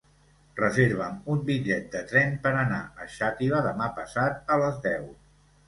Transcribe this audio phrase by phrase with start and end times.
[0.59, 5.09] Reserva'm un bitllet de tren per anar a Xàtiva demà passat a les deu.